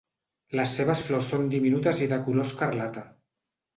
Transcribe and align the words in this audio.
Les 0.59 0.71
seves 0.77 1.03
flors 1.09 1.29
són 1.33 1.45
diminutes 1.53 2.03
i 2.07 2.11
de 2.15 2.19
color 2.29 2.49
escarlata. 2.51 3.05